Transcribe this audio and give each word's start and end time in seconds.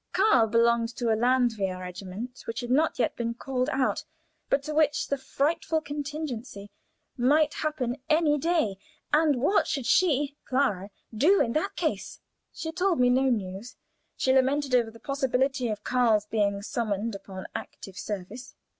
Karl 0.13 0.47
belonged 0.47 0.89
to 0.95 1.13
a 1.13 1.15
Landwehr 1.15 1.77
regiment 1.79 2.41
which 2.47 2.61
had 2.61 2.71
not 2.71 2.97
yet 2.97 3.15
been 3.15 3.35
called 3.35 3.69
out, 3.69 4.03
but 4.49 4.63
to 4.63 4.73
which 4.73 5.07
that 5.09 5.19
frightful 5.21 5.79
contingency 5.79 6.71
might 7.17 7.53
happen 7.53 8.01
any 8.09 8.39
day; 8.39 8.77
and 9.13 9.39
what 9.39 9.67
should 9.67 9.85
she, 9.85 10.35
Clara, 10.45 10.89
do 11.15 11.39
in 11.39 11.53
that 11.53 11.75
case? 11.75 12.19
She 12.51 12.71
told 12.71 12.99
me 12.99 13.11
no 13.11 13.29
news; 13.29 13.75
she 14.17 14.33
lamented 14.33 14.73
over 14.73 14.89
the 14.89 14.99
possibility 14.99 15.67
of 15.67 15.83
Karl's 15.83 16.25
being 16.25 16.63
summoned 16.63 17.13
upon 17.13 17.45
active 17.53 17.95
service. 17.99 18.55